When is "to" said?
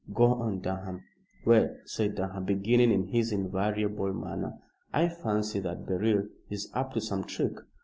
6.93-7.01